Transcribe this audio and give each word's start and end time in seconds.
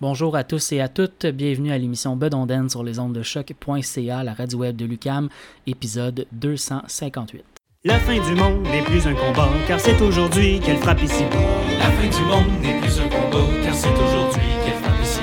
Bonjour 0.00 0.36
à 0.36 0.44
tous 0.44 0.70
et 0.70 0.80
à 0.80 0.86
toutes, 0.86 1.26
bienvenue 1.26 1.72
à 1.72 1.78
l'émission 1.78 2.14
Bedonden 2.14 2.68
sur 2.68 2.84
les 2.84 3.00
ondes 3.00 3.14
de 3.14 3.22
choc.ca, 3.22 4.22
la 4.22 4.32
radio 4.32 4.60
web 4.60 4.76
de 4.76 4.84
Lucam, 4.84 5.28
épisode 5.66 6.24
258. 6.30 7.42
La 7.82 7.98
fin 7.98 8.14
du 8.14 8.40
monde 8.40 8.62
n'est 8.62 8.82
plus 8.82 9.04
un 9.08 9.14
combat, 9.14 9.48
car 9.66 9.80
c'est 9.80 10.00
aujourd'hui 10.00 10.60
qu'elle 10.60 10.76
frappe 10.76 11.02
ici 11.02 11.24
La 11.80 11.90
fin 11.90 12.16
du 12.16 12.24
monde 12.26 12.62
n'est 12.62 12.78
plus 12.78 13.00
un 13.00 13.08
combat, 13.08 13.44
car 13.64 13.74
c'est 13.74 13.88
aujourd'hui 13.88 14.40
qu'elle 14.64 14.80
frappe 14.80 15.02
ici 15.02 15.20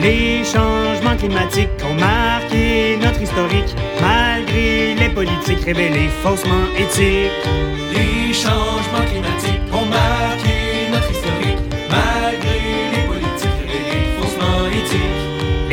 Les 0.00 0.42
changements 0.44 1.16
climatiques 1.18 1.68
ont 1.84 2.00
marqué 2.00 2.96
notre 2.96 3.20
historique, 3.20 3.76
malgré 4.00 4.94
les 4.94 5.10
politiques 5.10 5.62
révélées 5.62 6.08
faussement 6.22 6.64
éthiques. 6.78 7.32
Les 7.92 8.32
changements 8.32 9.04
climatiques 9.10 9.45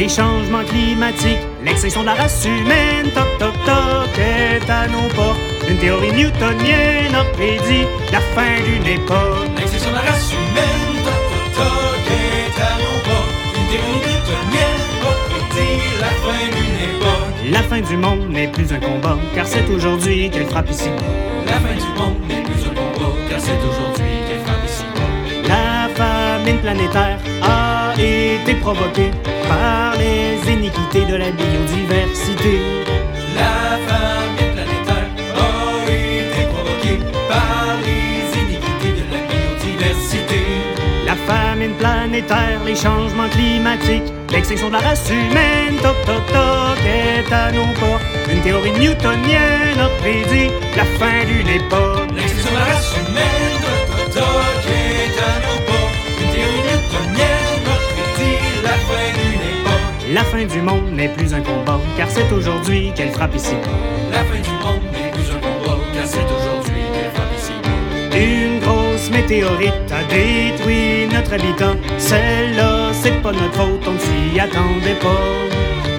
Les 0.03 0.09
changements 0.09 0.65
climatiques, 0.65 1.39
l'extinction 1.63 2.01
de 2.01 2.07
la 2.07 2.15
race 2.15 2.43
humaine, 2.43 3.09
toc 3.15 3.37
toc 3.39 3.53
toc, 3.65 4.19
est 4.19 4.69
à 4.69 4.85
nos 4.89 5.07
portes. 5.15 5.39
Une 5.69 5.77
théorie 5.77 6.11
newtonienne 6.11 7.15
a 7.15 7.23
prédit 7.31 7.85
la 8.11 8.19
fin 8.35 8.61
d'une 8.65 8.85
époque. 8.85 9.47
L'extinction 9.57 9.91
de 9.91 9.95
la 9.95 10.01
race 10.01 10.29
humaine, 10.33 11.03
toc 11.05 11.21
toc 11.31 11.47
toc, 11.55 12.03
est 12.11 12.61
à 12.61 12.73
nos 12.83 12.99
portes. 13.07 13.31
Une 13.55 13.67
théorie 13.71 14.01
newtonienne 14.09 14.83
a 14.99 15.13
prédit 15.29 15.79
la 16.01 16.11
fin 16.25 16.43
d'une 16.51 16.79
époque. 16.89 17.35
La 17.49 17.63
fin 17.63 17.79
du 17.79 17.95
monde 17.95 18.29
n'est 18.29 18.49
plus 18.49 18.73
un 18.73 18.81
combat, 18.81 19.17
car 19.33 19.47
c'est 19.47 19.69
aujourd'hui 19.73 20.29
qu'elle 20.29 20.47
frappe 20.47 20.69
ici. 20.69 20.89
La 21.45 21.53
fin 21.53 21.75
du 21.75 21.91
monde 21.97 22.19
n'est 22.27 22.41
plus 22.41 22.61
un 22.69 22.75
combat, 22.75 23.15
car 23.29 23.39
c'est 23.39 23.57
aujourd'hui 23.57 24.11
qu'elle 24.27 24.43
frappe 24.43 24.65
ici. 24.67 24.83
La 25.47 25.87
famine 25.95 26.57
planétaire 26.57 27.19
a 27.41 27.62
été 28.43 28.55
provoquée 28.55 29.11
par 29.47 29.95
les 29.97 30.51
iniquités 30.51 31.05
de 31.05 31.15
la 31.15 31.31
biodiversité. 31.31 32.59
La 33.35 33.77
famine 33.87 34.51
planétaire 34.53 35.11
a 35.35 35.89
été 35.89 36.41
provoquée 36.51 36.99
par 37.29 37.77
les 37.87 38.19
iniquités 38.43 38.93
de 38.99 39.05
la 39.13 39.21
biodiversité. 39.31 40.41
La 41.05 41.15
famine 41.15 41.73
planétaire, 41.75 42.59
les 42.65 42.75
changements 42.75 43.29
climatiques, 43.29 44.11
l'extinction 44.29 44.67
de 44.67 44.73
la 44.73 44.79
race 44.79 45.09
humaine, 45.09 45.77
toc 45.81 45.95
toc 46.05 46.25
toc, 46.27 46.79
est 46.85 47.31
à 47.31 47.51
nos 47.51 47.67
portes. 47.79 48.03
Une 48.29 48.41
théorie 48.41 48.71
newtonienne 48.71 49.79
a 49.79 49.89
prédit 50.01 50.49
la 50.75 50.85
fin 50.99 51.23
d'une 51.29 51.47
époque. 51.47 52.09
L'extinction 52.13 52.51
de 52.51 52.57
la 52.57 52.65
race 52.65 52.93
humaine, 52.97 53.57
toc, 53.61 53.82
La 60.13 60.23
fin 60.23 60.45
du 60.45 60.61
monde 60.61 60.91
n'est 60.91 61.07
plus 61.09 61.33
un 61.33 61.41
combat, 61.41 61.79
car 61.97 62.07
c'est 62.07 62.31
aujourd'hui 62.31 62.91
qu'elle 62.95 63.09
frappe 63.09 63.35
ici. 63.35 63.55
La 64.11 64.23
fin 64.23 64.39
du 64.39 64.51
monde 64.63 64.83
n'est 64.93 65.09
plus 65.09 65.31
un 65.31 65.39
combat, 65.39 65.79
car 65.91 66.05
c'est 66.05 66.23
aujourd'hui 66.23 66.83
qu'elle 66.93 67.11
frappe 67.15 67.33
ici. 67.35 67.53
Une 68.15 68.59
grosse 68.59 69.09
météorite 69.09 69.91
a 69.91 70.03
détruit 70.03 71.07
notre 71.11 71.33
habitat. 71.33 71.73
Celle-là, 71.97 72.91
c'est 72.93 73.23
pas 73.23 73.31
notre 73.31 73.53
faute, 73.53 73.87
on 73.87 73.93
ne 73.93 73.97
s'y 73.97 74.39
attendait 74.39 74.99
pas. 75.01 75.33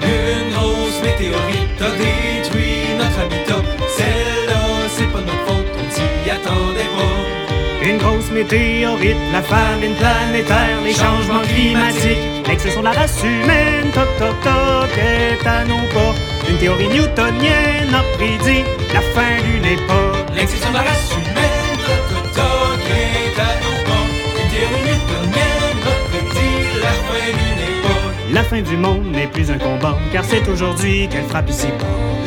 Une 0.01 0.53
grosse 0.53 1.01
météorite 1.03 1.81
a 1.81 1.91
détruit 1.91 2.95
notre 2.97 3.19
habitat. 3.19 3.61
Celle-là, 3.97 4.87
c'est 4.87 5.11
pas 5.11 5.19
notre 5.19 5.45
faute, 5.45 5.75
on 5.77 5.85
ne 5.87 5.91
s'y 5.91 6.29
attendait 6.29 6.89
pas. 6.95 7.44
Une 7.85 7.97
grosse 7.99 8.31
météorite, 8.31 9.15
la 9.31 9.43
famine 9.43 9.93
planétaire, 9.93 10.81
les 10.83 10.91
changements 10.93 11.43
climatiques, 11.43 12.47
l'extinction 12.47 12.79
de 12.79 12.85
la 12.85 12.93
race 12.93 13.21
humaine, 13.21 13.91
toc 13.93 14.07
toc 14.17 14.41
toc, 14.41 14.89
est 14.97 15.45
à 15.45 15.63
nos 15.65 15.85
portes. 15.93 16.17
Une 16.49 16.57
théorie 16.57 16.87
newtonienne 16.87 17.93
a 17.93 18.01
prédit 18.17 18.63
la 18.91 19.01
fin 19.01 19.37
d'une 19.43 19.65
époque. 19.65 20.25
L'extinction 20.35 20.69
de 20.71 20.77
la 20.77 20.81
race 20.81 21.11
humaine, 21.11 21.77
toc 21.85 22.01
toc 22.09 22.31
toc, 22.33 22.79
est 22.89 23.39
à 23.39 23.51
nos 23.61 23.77
portes. 23.85 24.15
Une 24.41 24.49
théorie 24.49 24.85
newtonienne 24.89 25.85
a 25.85 26.09
prédit 26.09 26.57
la 26.81 26.93
fin 27.05 27.27
d'une 27.37 27.61
époque. 27.69 28.33
La 28.33 28.43
fin 28.43 28.61
du 28.61 28.77
monde 28.77 29.11
n'est 29.11 29.27
plus 29.27 29.51
un 29.51 29.59
combat, 29.59 29.95
car 30.11 30.23
c'est 30.25 30.49
aujourd'hui 30.49 31.07
qu'elle 31.07 31.25
frappe 31.25 31.51
ici. 31.51 31.67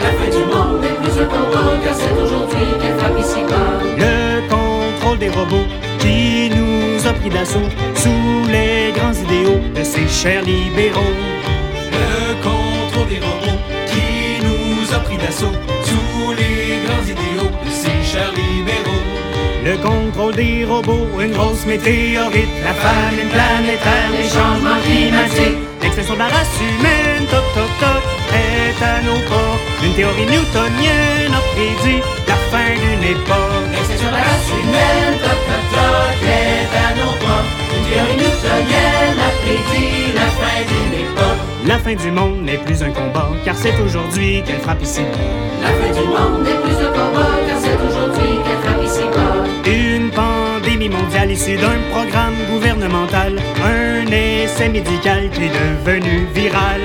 La 0.00 0.10
fin 0.10 0.30
du 0.30 0.44
monde 0.44 0.82
n'est 0.82 0.94
plus 1.02 1.20
un 1.20 1.26
combat, 1.26 1.72
car 1.84 1.94
c'est 1.96 2.22
aujourd'hui 2.22 2.64
qu'elle 2.80 2.96
frappe 2.96 3.18
ici 3.18 3.40
bas. 3.50 4.17
Le 5.08 5.14
contrôle 5.14 5.30
des 5.30 5.38
robots 5.38 5.68
qui 6.00 6.50
nous 6.50 7.06
a 7.08 7.12
pris 7.14 7.30
d'assaut 7.30 7.68
sous 7.94 8.50
les 8.50 8.92
grands 8.92 9.14
idéaux 9.14 9.58
de 9.74 9.82
ces 9.82 10.06
chers 10.06 10.42
libéraux. 10.42 11.14
Le 11.92 12.34
contrôle 12.42 13.08
des 13.08 13.18
robots 13.18 13.58
qui 13.86 14.44
nous 14.44 14.94
a 14.94 14.98
pris 14.98 15.16
d'assaut 15.16 15.56
sous 15.82 16.32
les 16.32 16.84
grands 16.84 17.04
idéaux 17.04 17.50
de 17.64 17.70
ces 17.70 18.04
chers 18.04 18.32
libéraux. 18.32 19.06
Le 19.64 19.78
contrôle 19.78 20.34
des 20.34 20.66
robots, 20.66 21.08
une 21.18 21.32
grosse 21.32 21.64
météorite, 21.64 22.50
la 22.62 22.74
famine 22.74 23.28
planétaire, 23.30 24.10
les 24.12 24.28
changements 24.28 24.80
climatiques, 24.84 25.58
l'extinction 25.80 26.14
de 26.14 26.18
la 26.18 26.26
race 26.26 26.60
humaine, 26.60 27.26
toc 27.30 27.44
toc 27.54 27.70
toc, 27.80 28.02
est 28.34 28.84
à 28.84 29.00
nos 29.00 29.26
portes. 29.26 29.60
Une 29.82 29.94
théorie 29.94 30.26
newtonienne 30.26 31.32
a 31.32 31.40
prédit 31.54 32.02
fin 32.68 32.74
d'une 32.74 33.04
époque. 33.04 33.66
L'extinction 33.72 34.08
de 34.08 34.12
la 34.12 34.22
race 34.28 34.50
humaine, 34.60 35.14
toc 35.22 35.38
toc 35.48 35.64
toc, 35.72 36.16
est 36.24 36.70
à 36.76 36.88
nos 36.98 37.12
portes. 37.22 37.50
Une 37.74 37.84
théorie 37.88 38.16
newtonienne 38.22 39.18
a 39.26 39.30
prédit 39.42 40.12
la 40.14 40.28
fin 40.38 40.58
d'une 40.68 40.94
époque. 41.04 41.40
La 41.66 41.78
fin 41.78 41.94
du 41.94 42.10
monde 42.10 42.42
n'est 42.42 42.58
plus 42.58 42.82
un 42.82 42.90
combat, 42.90 43.30
car 43.44 43.56
c'est 43.56 43.78
aujourd'hui 43.80 44.42
qu'elle 44.44 44.60
frappe 44.60 44.82
ici. 44.82 45.02
La 45.62 45.68
fin 45.68 46.00
du 46.00 46.06
monde 46.06 46.42
n'est 46.44 46.60
plus 46.62 46.78
un 46.86 46.92
combat, 46.92 47.32
car 47.46 47.58
c'est 47.60 47.78
aujourd'hui 47.86 48.30
qu'elle 48.44 48.62
frappe 48.64 48.84
ici. 48.84 49.04
Une 49.66 50.10
pandémie 50.10 50.88
mondiale 50.88 51.30
issue 51.30 51.56
d'un 51.56 51.78
programme 51.90 52.36
gouvernemental, 52.50 53.38
un 53.62 54.06
essai 54.10 54.68
médical 54.68 55.28
qui 55.30 55.44
est 55.44 55.52
devenu 55.52 56.26
viral. 56.34 56.80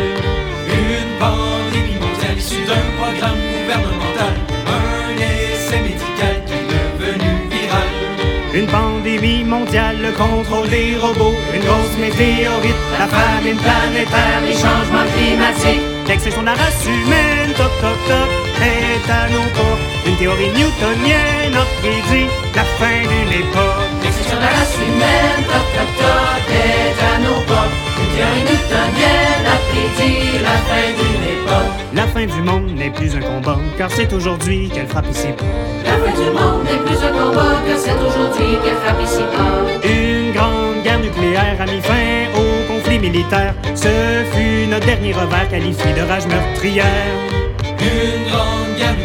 Le 10.04 10.12
contrôle 10.12 10.68
des 10.68 10.98
robots, 10.98 11.34
une 11.54 11.64
grosse 11.64 11.96
météorite, 11.98 12.76
la 13.00 13.08
famine 13.08 13.56
planétaire, 13.56 14.42
les 14.46 14.54
changements 14.54 15.08
climatiques, 15.16 15.88
l'extinction 16.08 16.42
de 16.42 16.48
la 16.48 16.56
race 16.56 16.86
humaine, 16.86 17.54
toc 17.56 17.72
toc 17.80 17.98
toc, 18.08 18.30
est 18.62 19.10
à 19.10 19.30
nos 19.30 19.48
portes. 19.56 19.86
Une 20.06 20.18
théorie 20.18 20.52
newtonienne 20.60 21.56
a 21.56 21.66
prédit 21.80 22.28
la 22.54 22.64
fin 22.78 23.00
d'une 23.10 23.34
époque. 23.44 23.90
L'extinction 24.04 24.38
de 24.38 24.42
la 24.42 24.52
race 24.58 24.78
humaine, 24.86 25.42
toc 25.52 25.68
toc 25.76 25.90
toc, 26.00 26.44
est 26.52 27.00
à 27.12 27.20
nos 27.24 27.42
portes. 27.48 27.83
La 31.96 32.08
fin 32.08 32.26
du 32.26 32.42
monde 32.42 32.76
n'est 32.76 32.90
plus 32.90 33.16
un 33.16 33.20
combat, 33.20 33.58
car 33.78 33.90
c'est 33.92 34.12
aujourd'hui 34.14 34.70
qu'elle 34.70 34.88
frappe 34.88 35.10
ici. 35.10 35.28
La 35.86 35.92
fin 35.92 36.12
du 36.20 36.30
monde 36.30 36.64
n'est 36.64 36.78
plus 36.86 36.98
un 37.06 37.12
combat, 37.12 37.56
car 37.68 37.78
c'est 37.78 37.94
aujourd'hui 37.94 38.58
qu'elle 38.64 38.78
frappe 38.84 39.02
ici 39.04 39.22
bas. 39.32 39.88
Une 39.88 40.32
grande 40.32 40.84
guerre 40.84 41.00
nucléaire 41.00 41.58
a 41.60 41.66
mis 41.66 41.82
fin 41.82 42.30
au 42.36 42.74
conflit 42.74 43.00
militaire. 43.00 43.54
Ce 43.76 44.24
fut 44.34 44.68
notre 44.68 44.86
dernier 44.86 45.14
revers 45.14 45.50
qualifié 45.50 45.94
de 45.94 46.02
rage 46.02 46.28
meurtrière. 46.28 46.86
Une 47.80 48.32
grande 48.32 48.76
guerre 48.78 49.03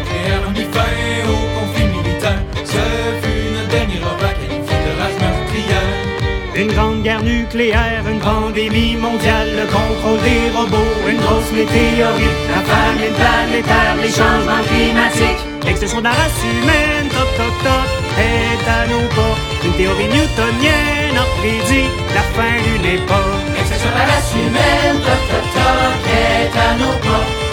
Une 6.59 6.73
grande 6.73 7.03
guerre 7.03 7.23
nucléaire, 7.23 8.03
une 8.05 8.19
pandémie 8.19 8.97
mondiale, 8.97 9.47
le 9.55 9.65
contrôle 9.71 10.19
des 10.27 10.51
robots, 10.53 11.07
une 11.07 11.15
grosse 11.15 11.53
météorite, 11.53 12.39
la 12.51 12.61
famine 12.67 13.15
planétaire, 13.15 13.95
les 13.95 14.09
changements 14.09 14.61
climatiques, 14.67 15.39
l'extinction 15.63 15.99
de 15.99 16.03
la 16.03 16.09
race 16.09 16.43
humaine, 16.43 17.07
toc 17.07 17.29
toc 17.37 17.55
toc, 17.63 17.87
est 18.19 18.67
à 18.67 18.87
nos 18.91 19.07
portes. 19.15 19.39
Une 19.63 19.71
théorie 19.71 20.11
newtonienne 20.11 21.15
a 21.15 21.25
prédit 21.39 21.87
la 22.13 22.23
fin 22.35 22.51
d'une 22.65 22.91
époque. 22.91 23.47
L'extinction 23.55 23.91
de 23.91 23.95
la 23.95 24.05
race 24.11 24.33
humaine, 24.35 24.99
toc 24.99 25.21
toc 25.31 25.45
toc, 25.55 26.11
est 26.11 26.59
à 26.59 26.75
nos 26.75 27.48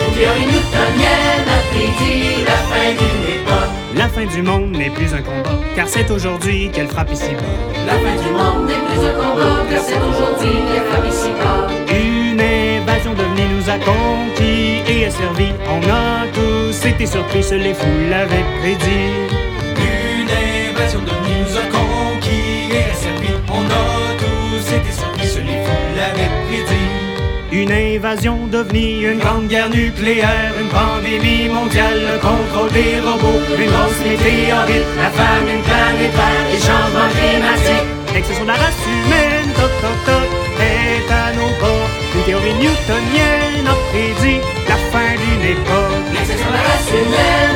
la 3.95 4.09
fin 4.09 4.25
du 4.25 4.41
monde 4.43 4.71
n'est 4.71 4.89
plus 4.89 5.13
un 5.13 5.21
combat, 5.21 5.61
car 5.75 5.87
c'est 5.87 6.11
aujourd'hui 6.11 6.71
qu'elle 6.71 6.89
frappe 6.89 7.13
ici-bas. 7.13 7.43
La 7.87 7.93
fin 7.95 8.23
du 8.23 8.31
monde 8.31 8.67
n'est 8.67 8.75
plus 8.75 9.07
un 9.07 9.13
combat, 9.13 9.65
car 9.71 9.83
c'est 9.83 9.99
aujourd'hui 9.99 10.57
qu'elle 10.73 10.85
frappe 10.91 11.07
ici-bas. 11.07 11.67
Une 11.95 12.41
invasion 12.41 13.13
devenue 13.13 13.49
nous 13.57 13.69
a 13.69 13.79
conquis 13.79 14.81
et 14.89 15.05
a 15.05 15.11
servi. 15.11 15.49
On 15.69 15.83
a 15.91 16.27
tous 16.33 16.87
été 16.87 17.05
surpris, 17.05 17.43
seuls 17.43 17.61
les 17.61 17.75
fous 17.75 17.87
l'avaient 18.09 18.45
prédit. 18.61 19.13
Une 19.77 20.31
invasion 20.71 21.01
devenue 21.01 21.41
nous 21.43 21.57
a 21.59 21.67
conquis 21.71 22.73
et 22.73 22.91
a 22.91 22.95
servi. 22.95 23.35
On 23.51 23.65
a 23.65 23.96
Une 27.57 27.73
invasion 27.73 28.47
devenue 28.49 29.11
une 29.13 29.19
grande 29.19 29.49
guerre 29.49 29.71
nucléaire, 29.71 30.53
une 30.61 30.69
pandémie 30.69 31.49
mondiale, 31.49 32.03
le 32.13 32.19
contrôle 32.21 32.71
des 32.71 33.01
robots, 33.01 33.41
une 33.49 33.71
grosse 33.73 34.01
météorite, 34.05 34.85
la 35.01 35.09
famine 35.09 35.63
planétaire, 35.65 36.45
les 36.53 36.61
changements 36.61 37.09
climatiques. 37.17 37.89
L'exception 38.13 38.45
de 38.45 38.49
la 38.49 38.61
race 38.61 38.83
humaine, 38.85 39.49
toc 39.57 39.73
toc 39.81 39.99
toc, 40.05 40.29
est 40.61 41.11
à 41.11 41.33
nos 41.33 41.49
portes. 41.59 41.97
Une 42.15 42.25
théorie 42.25 42.59
newtonienne 42.61 43.67
a 43.73 43.77
prédit 43.89 44.41
la 44.69 44.77
fin 44.93 45.13
d'une 45.17 45.47
époque. 45.57 46.05
L'exception 46.13 46.49
de 46.49 46.57
la 46.61 46.65
race 46.69 46.91
humaine, 46.93 47.56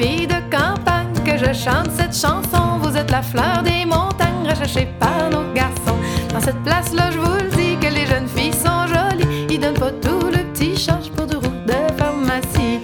Filles 0.00 0.26
de 0.26 0.40
campagne 0.50 1.12
que 1.26 1.36
je 1.36 1.52
chante 1.52 1.90
cette 1.94 2.16
chanson. 2.16 2.78
Vous 2.80 2.96
êtes 2.96 3.10
la 3.10 3.20
fleur 3.20 3.62
des 3.62 3.84
montagnes 3.84 4.48
recherchée 4.48 4.88
par 4.98 5.28
nos 5.30 5.52
garçons. 5.52 5.98
Dans 6.32 6.40
cette 6.40 6.62
place-là, 6.62 7.10
je 7.10 7.18
vous 7.18 7.34
le 7.34 7.50
dis 7.50 7.76
que 7.76 7.92
les 7.92 8.06
jeunes 8.06 8.26
filles 8.26 8.54
sont 8.54 8.86
jolies. 8.86 9.46
Ils 9.50 9.60
donnent 9.60 9.74
pas 9.74 9.90
tout 9.90 10.28
le 10.28 10.42
petit 10.54 10.74
change 10.74 11.10
pour 11.10 11.26
deux 11.26 11.36
roues 11.36 11.66
de 11.66 11.74
pharmacie. 11.98 12.80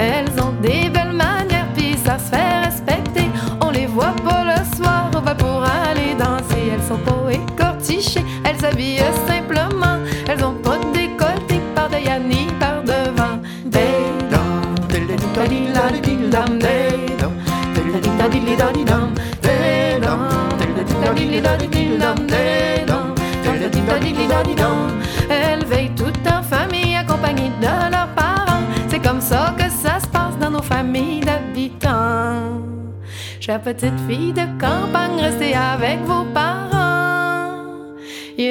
Elles 0.00 0.42
ont 0.42 0.52
des 0.60 0.90
belles 0.90 1.12
manières, 1.12 1.68
puis 1.76 1.96
ça 2.04 2.18
se 2.18 2.24
fait 2.24 2.81
sont 6.92 6.98
pas 6.98 7.32
écortichées, 7.32 8.24
elles 8.44 8.58
s'habillent 8.58 8.98
simplement. 9.26 9.98
Elles 10.28 10.44
ont 10.44 10.54
pas 10.54 10.78
de 10.78 10.92
décolleté 10.92 11.60
par 11.74 11.88
derrière 11.88 12.20
ni 12.20 12.46
par 12.60 12.82
devant. 12.82 13.38
Elles 25.30 25.64
veillent 25.64 25.94
toutes 25.96 26.26
en 26.26 26.42
famille, 26.42 26.94
accompagnées 26.96 27.52
de 27.60 27.90
leurs 27.90 28.08
parents. 28.14 28.62
C'est 28.88 29.00
comme 29.00 29.20
ça 29.20 29.54
que 29.56 29.68
ça 29.70 30.00
se 30.00 30.06
passe 30.08 30.36
dans 30.40 30.50
nos 30.50 30.62
familles 30.62 31.20
d'habitants. 31.20 32.60
Chère 33.40 33.60
petite 33.60 33.98
fille 34.08 34.32
de 34.32 34.44
campagne, 34.60 35.20
restez 35.20 35.54
avec 35.54 35.98
vos 36.04 36.24
parents. 36.24 36.31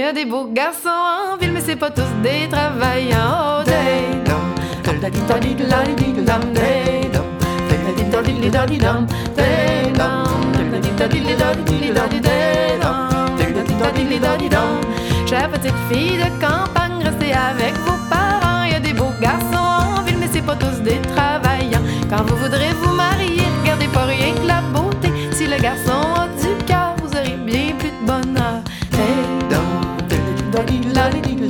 Y 0.02 0.04
a 0.04 0.14
des 0.14 0.26
beaux 0.26 0.46
garçons 0.46 0.90
en 0.90 1.38
ville, 1.38 1.52
mais 1.52 1.62
c'est 1.62 1.76
pas 1.76 1.92
tous 1.92 2.12
des 2.24 2.50
travailleurs. 2.50 3.64
Chère 15.32 15.50
petite 15.50 15.74
fille 15.90 16.18
de 16.18 16.30
campagne, 16.46 17.02
restez 17.06 17.32
avec 17.32 17.74
vos 17.86 17.98
parents. 18.10 18.64
Il 18.66 18.74
y 18.74 18.76
a 18.76 18.82
des 18.82 18.92
beaux 18.92 19.14
garçons 19.22 19.56
en 19.56 20.04
ville, 20.04 20.18
mais 20.20 20.28
c'est 20.30 20.42
pas 20.42 20.58
tous 20.58 20.82
des 20.82 21.00
travailleurs. 21.16 21.82
Quand 22.10 22.24
vous 22.28 22.36
voudrez 22.36 22.74
vous 22.82 22.94
marier, 22.94 23.44
regardez 23.62 23.88
pas 23.88 24.04
rien 24.04 24.34
que 24.34 24.46
la 24.46 24.60
beauté. 24.74 25.10
Si 25.32 25.48
le 25.48 25.56
garçon 25.58 26.01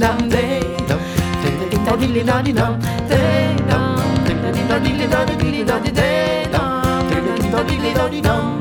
dum, 0.02 0.30
they 0.30 0.60
dum, 0.90 1.00
dum 1.44 1.54
da 1.60 1.66
dum, 1.70 1.86
da 2.26 2.42
di 2.42 2.54
dum, 2.54 2.80
they 3.08 3.56
dum, 3.70 4.02
ding 4.26 4.42
da 4.42 4.52
dum 4.52 4.68
da 4.68 5.26
dum, 5.26 5.38
dum 5.38 5.66
da 5.66 5.80
dum, 5.80 5.94
they 5.94 6.48
dum, 6.52 7.10
ding 7.10 7.26
da 7.26 7.36
dum 7.38 7.94
da 7.94 8.08
di 8.10 8.22
dum. 8.22 8.61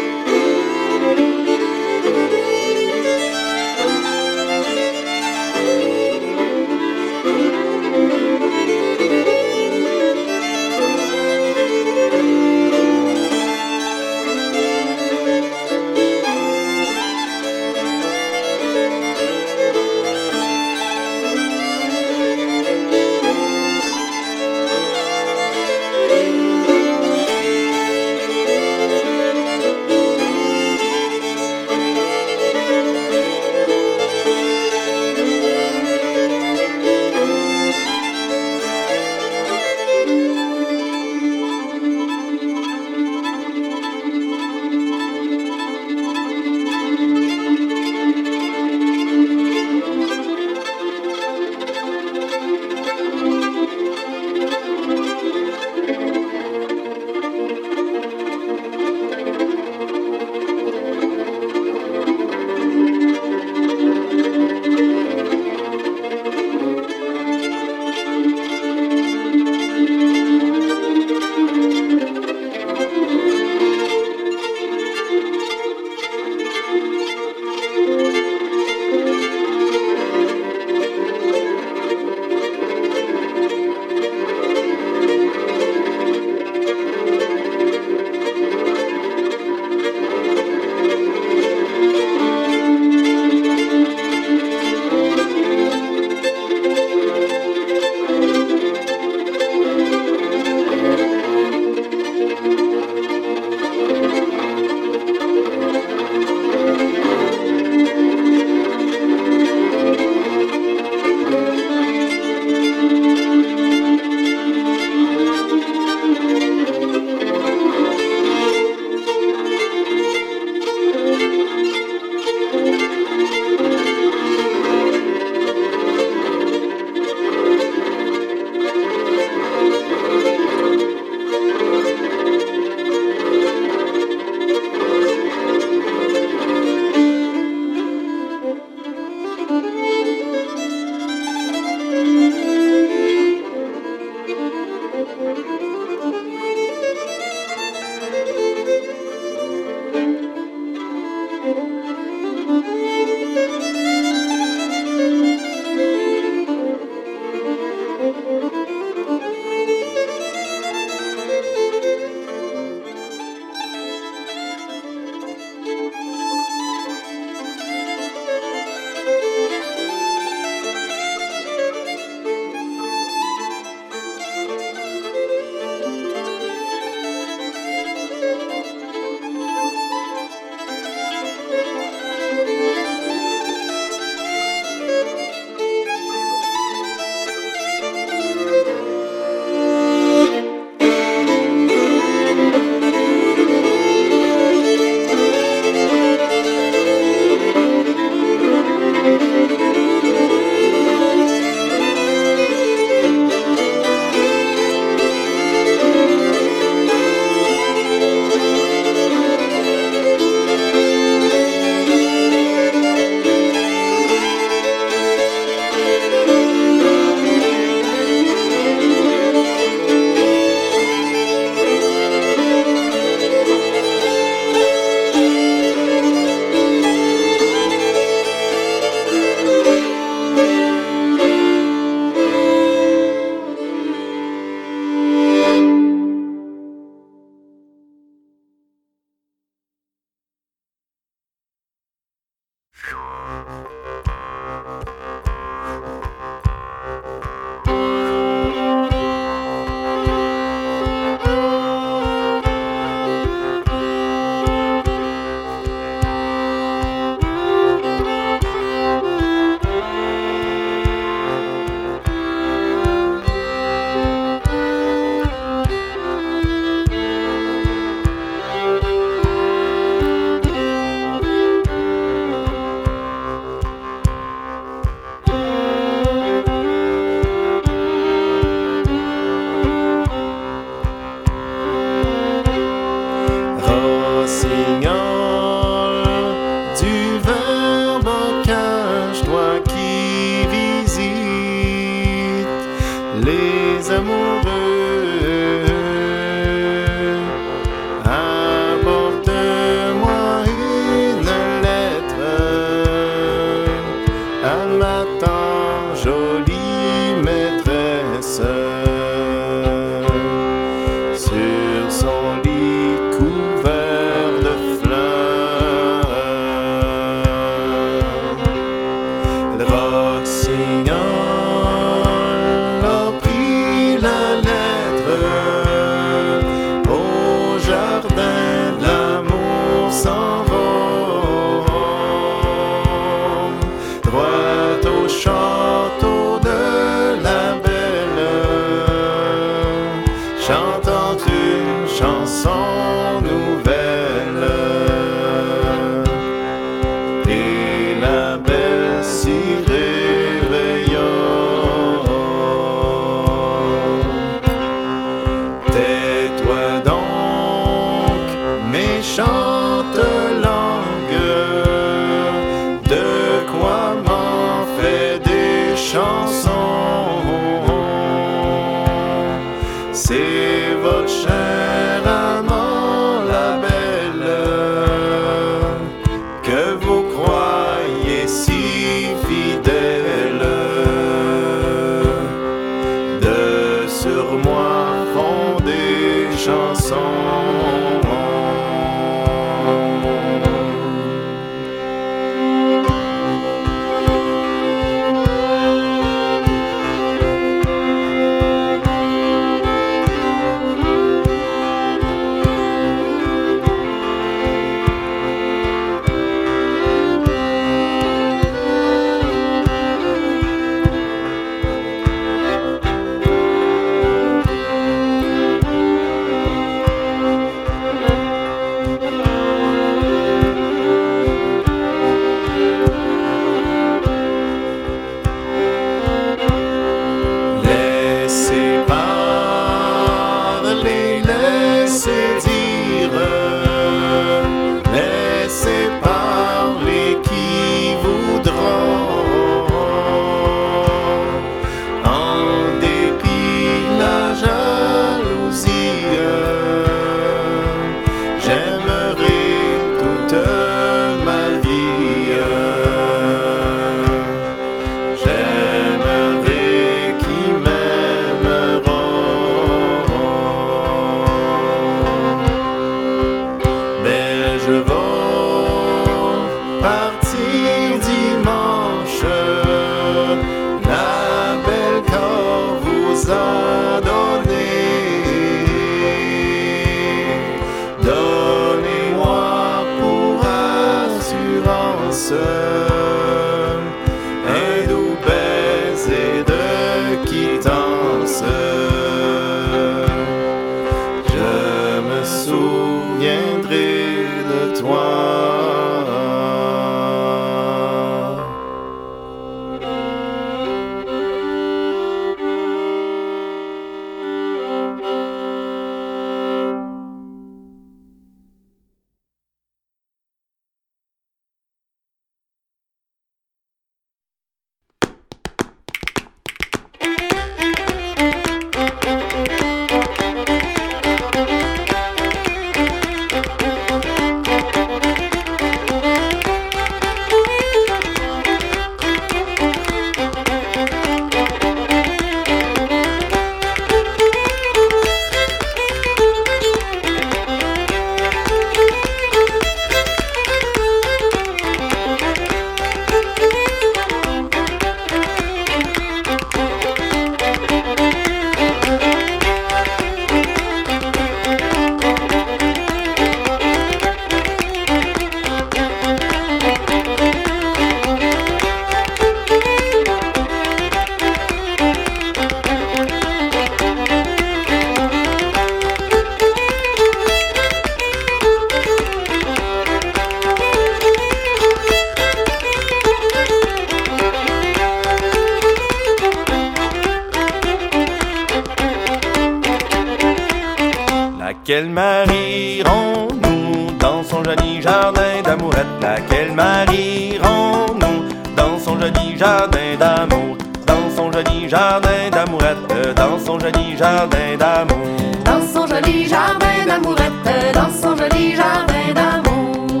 Laquelle 581.74 581.90
marierons-nous 581.90 583.90
dans 583.98 584.22
son 584.22 584.44
joli 584.44 584.80
jardin 584.80 585.42
d'amourette 585.42 585.88
Laquelle 586.00 586.52
marierons-nous 586.52 588.28
dans 588.56 588.78
son 588.78 588.96
joli 589.00 589.36
jardin 589.36 589.96
d'amour? 589.98 590.56
Dans 590.86 591.10
son 591.16 591.32
joli 591.32 591.68
jardin 591.68 592.30
d'amourette 592.30 593.16
Dans 593.16 593.40
son 593.44 593.58
joli 593.58 593.96
jardin 593.96 594.56
d'amour? 594.56 595.16
Dans 595.44 595.66
son 595.66 595.88
joli 595.88 596.28
jardin 596.28 596.86
d'amourette, 596.86 597.74
dans 597.74 597.90
son 597.90 598.16
joli 598.16 598.54
jardin 598.54 599.12
d'amour? 599.12 600.00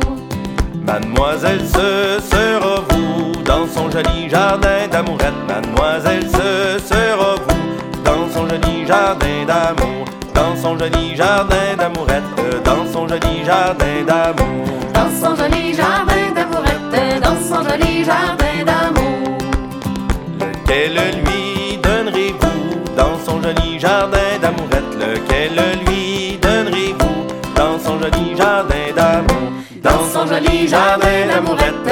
Mademoiselle, 0.86 1.66
ce 1.66 2.20
sera 2.20 2.84
vous 2.90 3.32
dans 3.42 3.66
son 3.66 3.90
joli 3.90 4.28
jardin 4.28 4.86
d'amourette. 4.92 5.34
Mademoiselle, 5.48 6.30
joli 10.84 11.16
jardin 11.16 11.76
d'amourette, 11.78 12.62
dans 12.64 12.86
son 12.92 13.08
joli 13.08 13.44
jardin 13.44 14.02
d'amour. 14.06 14.66
Dans 14.92 15.10
son 15.20 15.34
joli 15.36 15.74
jardin 15.74 16.24
d'amourette, 16.34 17.22
dans 17.22 17.38
son 17.48 17.62
joli 17.68 18.04
jardin 18.04 18.56
d'amour. 18.66 19.38
Lequel 20.40 20.94
lui 21.24 21.78
donnerez-vous 21.78 22.84
dans 22.96 23.18
son 23.24 23.40
joli 23.42 23.78
jardin 23.78 24.30
d'amourette? 24.42 24.92
Lequel 25.00 25.54
lui 25.86 26.38
donnerez-vous 26.42 27.26
dans 27.54 27.78
son 27.78 27.98
joli 28.00 28.36
jardin 28.36 28.86
d'amour? 28.94 29.52
Dans 29.82 30.04
son 30.12 30.26
joli 30.26 30.68
jardin 30.68 31.26
d'amourette, 31.30 31.83